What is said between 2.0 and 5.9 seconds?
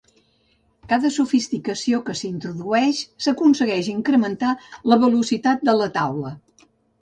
que s'introdueix s'aconsegueix incrementar la velocitat de